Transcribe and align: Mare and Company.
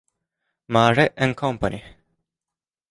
Mare 0.69 1.13
and 1.15 1.37
Company. 1.37 1.83